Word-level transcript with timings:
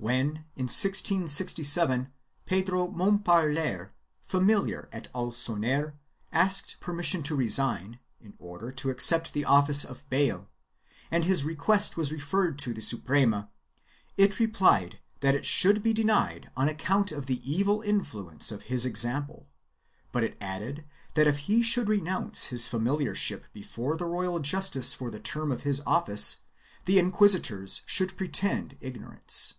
When, 0.00 0.44
in 0.54 0.66
1667, 0.70 2.12
Pedro 2.46 2.86
Momparler, 2.86 3.90
familiar 4.20 4.88
at 4.92 5.12
Alconer, 5.12 5.94
asked 6.30 6.78
permission 6.78 7.24
to 7.24 7.34
resign, 7.34 7.98
in 8.20 8.34
order 8.38 8.70
to 8.70 8.90
accept 8.90 9.32
the 9.32 9.44
office 9.44 9.84
of 9.84 10.08
bayle, 10.08 10.48
and 11.10 11.24
his 11.24 11.42
request 11.42 11.96
was 11.96 12.12
referred 12.12 12.60
to 12.60 12.72
the 12.72 12.80
Suprema, 12.80 13.50
it 14.16 14.38
replied 14.38 15.00
that 15.18 15.34
it 15.34 15.44
should 15.44 15.82
be 15.82 15.92
denied 15.92 16.48
on 16.56 16.68
account 16.68 17.10
of 17.10 17.26
the 17.26 17.42
evil 17.42 17.82
influence 17.82 18.52
of 18.52 18.62
his 18.70 18.86
example, 18.86 19.48
but 20.12 20.22
it 20.22 20.36
added 20.40 20.84
that 21.14 21.26
if 21.26 21.38
he 21.50 21.60
should 21.60 21.88
renounce 21.88 22.44
his 22.46 22.68
familiarship 22.68 23.42
before 23.52 23.96
the 23.96 24.06
royal 24.06 24.38
justice 24.38 24.94
for 24.94 25.10
the 25.10 25.18
term 25.18 25.50
of 25.50 25.62
his 25.62 25.80
office, 25.84 26.44
the 26.84 27.00
inquisitors 27.00 27.82
should 27.84 28.16
pretend 28.16 28.76
ignorance. 28.80 29.54